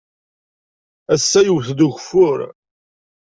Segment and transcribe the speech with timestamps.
[1.13, 2.39] Ass-a yewwet-d ugeffur.